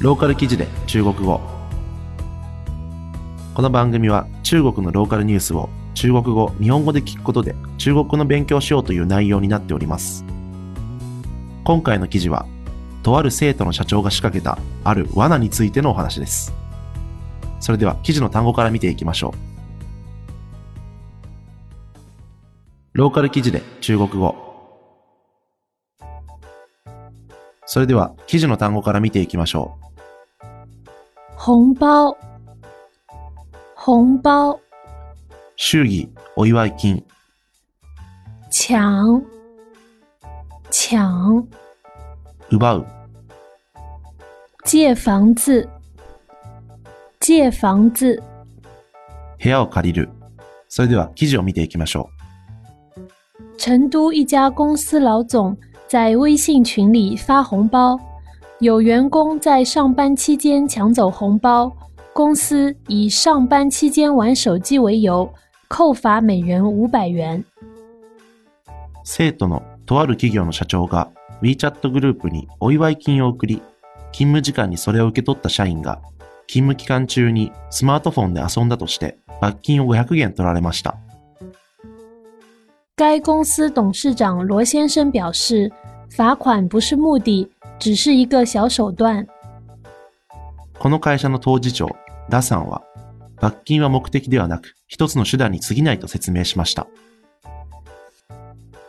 [0.00, 1.40] ローカル記事で中国語
[3.52, 10.24] この番組は中国のローカルニュースを中国語、日本語で聞くことで中国語の勉強しようという内容になっております。
[11.64, 12.46] 今回の記事は、
[13.02, 16.54] とある生徒の社長が仕掛けたある罠についてのお話です。
[17.58, 19.38] それでは記事の単語から見ていきましょう。
[22.92, 24.36] ローカル記事で中国語。
[27.66, 29.87] それでは記事の単語から見ていきましょう
[31.37, 32.15] 红包，
[33.75, 34.59] 红包，う。
[35.55, 37.03] 祝儀、お祝い金、
[38.51, 39.21] 抢，
[40.71, 41.45] 抢，
[42.49, 42.85] 奪う、
[44.63, 45.67] 借房子，
[47.19, 48.21] 借房子，
[49.41, 50.09] 部屋を借りる。
[50.69, 52.09] それでは記事を見ていきましょ
[53.57, 55.55] 成都一家公司老总
[55.87, 57.99] 在微信群里发红包，
[58.59, 61.71] 有员工在上班期间抢走红包，
[62.13, 65.29] 公司以上班期间玩手机为由，
[65.67, 67.39] 扣罚每人五百元。
[67.39, 67.45] う。
[69.03, 71.11] 生徒のとある企業の社長が
[71.41, 73.61] WeChat グループにお祝い金を送り、
[74.13, 75.99] 勤務時間にそれを受け取った社員が
[76.47, 80.95] 勤務期間中にスマートフォンで遊んだとして罰金を500元取られました。
[82.95, 85.71] 该公司董事长罗先生表示，
[86.15, 89.26] 罚款不是目的， 只是一个小手段。
[90.78, 91.88] この会社の当事長、
[92.28, 92.82] ラさんは、
[93.40, 96.86] 罰金は目的ではなく、一つの手段に過ぎないと説明しました。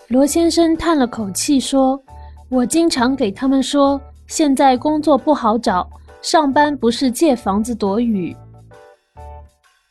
[0.09, 2.01] 罗先生叹了口气说
[2.49, 5.87] ：“我经常给他们说，现在工作不好找，
[6.21, 8.35] 上班不是借房子躲雨。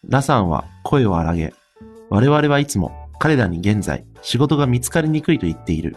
[0.09, 1.53] ラさんは声を荒げ、
[2.09, 5.97] 我々はいつも彼らに現在仕事が見つかりにくいと言っている。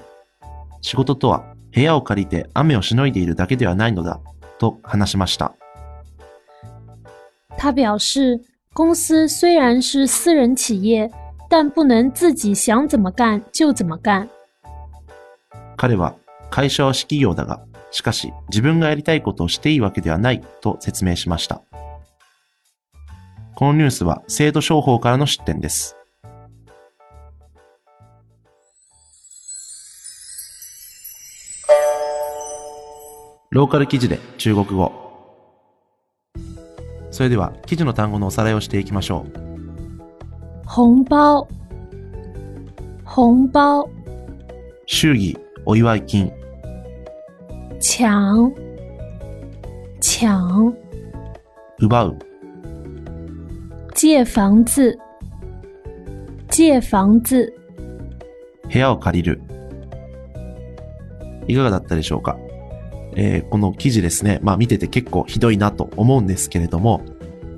[0.82, 4.20] 仕事とは部屋を借りて雨をしのいでいるだけではないのだ、
[4.60, 5.54] と話しました。”
[7.58, 8.42] 他表示，
[8.74, 11.12] 公司虽然是私人企业，
[11.50, 14.28] 但不能自己想怎么干就怎么干。
[15.78, 16.16] 彼は
[16.50, 17.62] 会社は私企業だが、
[17.92, 21.62] しかし自分がやりたいことをしていいわけではないと説明しました。
[23.56, 25.96] このニュースは制度商法からの出展です。
[33.54, 34.94] ローカル記事で中国語。
[37.12, 39.32] それでは記事の単語のおさらいをしていきましょう。
[40.66, 41.50] 红包，
[43.04, 43.90] 红包，
[44.86, 46.32] 祝儀、お祝い金、
[47.82, 48.54] 抢，
[50.00, 50.74] 抢，
[51.80, 52.18] 奪う、
[53.94, 54.98] 借房子，
[56.48, 57.54] 借房子。
[58.72, 59.42] 部屋を借りる。
[61.50, 62.38] いかがだったでしょうか？
[63.16, 67.02] えーこの記事ですね、まあ見てて結構ひどいなと思うんですけれども、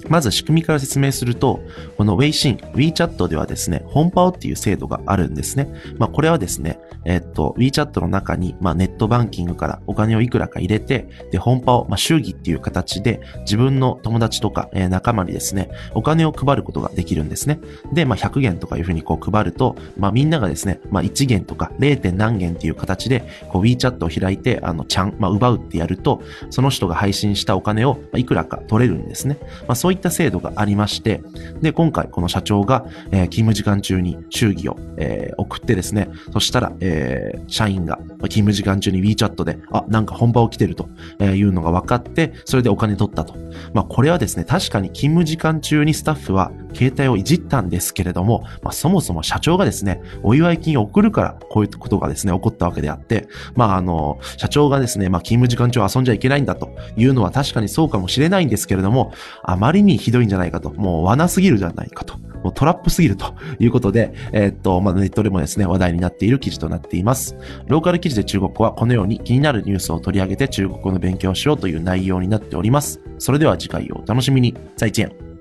[0.10, 1.62] まず仕組みから説明すると、
[1.98, 5.70] この Weixin、WeChat ではですね、本パオっていう制度があるんですね。
[5.98, 17.60] まあこれはですね、えっと、WeChat の中に、まあネットバンキングからお金をいくらか入れて、で、本パオ、まあ祝儀っていう形で自分の友達とか、えー仲間にですね、お金を配ることができるんですね。
[17.92, 22.00] で、まあ100元とかいうふうにこう配ると、まあみんながですね、まあ1元とか 0.
[22.00, 29.38] 点何元っていう形で、こう WeChat を開いて、あの、ちゃん、まあ奪うってやると、その人が配信したお金をまあいくらか取れるんですね。
[29.68, 31.24] まあそういった制度がありまして、
[31.62, 40.90] で、今回この社長が、えー勤務時間中に祝儀を、えー送ってですね、そしたら、えー社員がま勤務時間中に WeChat で、あ、なんか本場を来てると
[41.20, 43.36] えいうのが分かって、それでお金取ったと。
[43.74, 59.14] まあこれはですね、確かに勤務時間中にスタッフは携帯をいじったんですけれども、まあそもそも社長がですね、お祝い金を送るからこういうことがですね、起こったわけであって、まああの、社長がですね、まあ勤務時間中遊んじゃいけないんだというのは確かにそうかもしれないんですけれども、
[59.44, 62.18] あまりにひどいんじゃないかと、もう罠すぎるじゃないかと。
[62.44, 67.36] もうトラップすぎるということで、えーっと、まあ、ネットでもですね、話題になっている記事となっています。
[67.68, 73.00] ローカル記事で中国語はこのように気になるニュースを取り上げて中国語の勉強をしようという内容になっております。
[73.18, 74.56] それでは次回をお楽しみに。
[74.76, 75.33] 再见。